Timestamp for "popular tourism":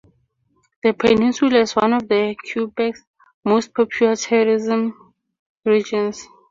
3.75-5.13